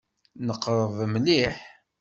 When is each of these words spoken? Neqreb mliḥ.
Neqreb 0.47 0.97
mliḥ. 1.13 1.55